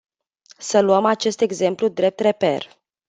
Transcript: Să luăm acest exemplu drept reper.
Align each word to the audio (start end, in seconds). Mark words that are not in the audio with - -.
Să 0.57 0.79
luăm 0.81 1.05
acest 1.05 1.41
exemplu 1.41 1.87
drept 1.87 2.19
reper. 2.19 2.67